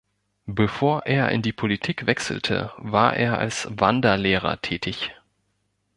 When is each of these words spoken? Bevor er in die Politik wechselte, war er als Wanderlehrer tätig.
Bevor 0.47 1.05
er 1.05 1.29
in 1.29 1.43
die 1.43 1.53
Politik 1.53 2.07
wechselte, 2.07 2.71
war 2.77 3.15
er 3.15 3.37
als 3.37 3.67
Wanderlehrer 3.69 4.59
tätig. 4.59 5.13